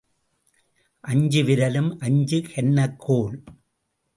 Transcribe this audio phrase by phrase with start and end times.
[1.03, 3.43] அஞ்சு விரலும் அஞ்சு கன்னக் கோல்.